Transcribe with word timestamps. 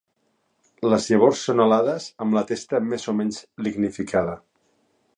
Les 0.93 1.09
llavors 1.11 1.43
són 1.49 1.61
alades 1.67 2.09
amb 2.27 2.39
la 2.39 2.45
testa 2.53 2.83
més 2.89 3.09
o 3.15 3.19
menys 3.21 3.41
lignificada. 3.67 4.39